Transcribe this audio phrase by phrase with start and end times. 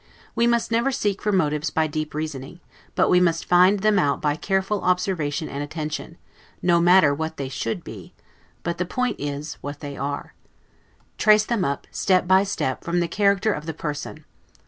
[0.33, 2.59] We must never seek for motives by deep reasoning,
[2.95, 6.17] but we must find them out by careful observation and attention,
[6.59, 8.15] no matter what they should be,
[8.63, 10.33] but the point is, what they are.
[11.19, 14.25] Trace them up, step by step, from the character of the person.